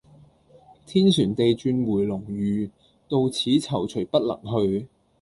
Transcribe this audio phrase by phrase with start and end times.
[0.87, 2.71] 天旋地轉回龍馭，
[3.07, 4.35] 到此躊躇不能
[4.65, 4.87] 去。